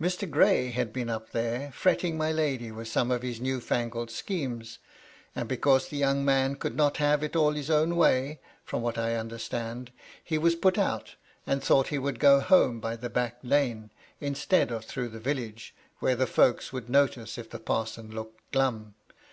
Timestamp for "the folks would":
16.14-16.88